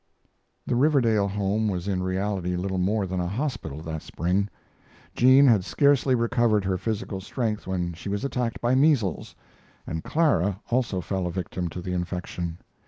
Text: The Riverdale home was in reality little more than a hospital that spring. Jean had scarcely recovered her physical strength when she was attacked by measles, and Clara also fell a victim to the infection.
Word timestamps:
The 0.65 0.75
Riverdale 0.75 1.27
home 1.27 1.67
was 1.67 1.87
in 1.87 2.01
reality 2.01 2.55
little 2.55 2.79
more 2.79 3.05
than 3.05 3.19
a 3.19 3.27
hospital 3.27 3.81
that 3.83 4.01
spring. 4.01 4.49
Jean 5.13 5.45
had 5.45 5.63
scarcely 5.63 6.15
recovered 6.15 6.65
her 6.65 6.75
physical 6.79 7.21
strength 7.21 7.67
when 7.67 7.93
she 7.93 8.09
was 8.09 8.25
attacked 8.25 8.59
by 8.61 8.73
measles, 8.73 9.35
and 9.85 10.03
Clara 10.03 10.59
also 10.71 11.01
fell 11.01 11.27
a 11.27 11.31
victim 11.31 11.69
to 11.69 11.83
the 11.83 11.93
infection. 11.93 12.57